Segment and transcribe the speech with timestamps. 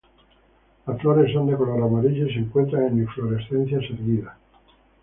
[0.87, 4.35] Las flores son de color amarillo y se encuentran en inflorescencias erguidas.